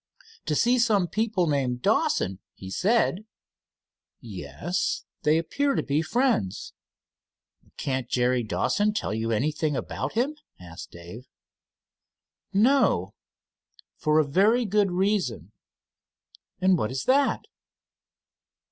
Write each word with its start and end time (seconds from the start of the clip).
"To 0.47 0.55
see 0.55 0.79
some 0.79 1.07
people 1.07 1.45
named 1.45 1.83
Dawson, 1.83 2.39
he 2.55 2.71
said." 2.71 3.23
"Yes, 4.19 5.05
they 5.21 5.37
appear 5.37 5.75
to 5.75 5.83
be 5.83 6.01
fiends." 6.01 6.73
"Can't 7.77 8.09
Jerry 8.09 8.41
Dawson 8.41 8.95
tell 8.95 9.13
you 9.13 9.29
anything 9.29 9.75
about 9.75 10.13
him?" 10.13 10.37
asked 10.59 10.89
Dave. 10.89 11.27
"No." 12.51 13.13
"For 13.95 14.17
a 14.17 14.23
very 14.25 14.65
good 14.65 14.89
reason." 14.91 15.51
"And 16.59 16.79
what 16.79 16.89
is 16.89 17.07
at?" 17.07 17.45